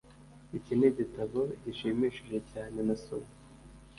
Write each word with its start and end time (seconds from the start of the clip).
Iki 0.57 0.73
nigitabo 0.79 1.39
gishimishije 1.63 2.37
cyane 2.51 2.77
nasomye 2.87 3.31